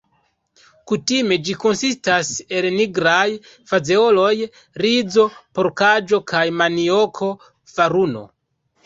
Kutime 0.91 1.35
ĝi 1.49 1.53
konsistas 1.63 2.31
el 2.59 2.67
nigraj 2.77 3.25
fazeoloj, 3.73 4.31
rizo, 4.85 5.27
porkaĵo 5.61 6.21
kaj 6.33 6.43
manioko-faruno. 6.63 8.25